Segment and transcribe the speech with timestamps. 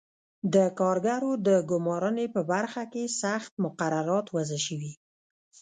[0.53, 4.93] د کارګرو د ګومارنې په برخه کې سخت مقررات وضع شوي.